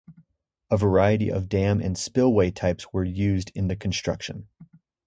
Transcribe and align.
A 0.71 0.77
variety 0.77 1.29
of 1.31 1.47
dam 1.47 1.79
and 1.79 1.95
spillway 1.95 2.49
types 2.49 2.91
were 2.91 3.03
used 3.03 3.51
in 3.53 3.67
the 3.67 3.75
construction. 3.75 4.47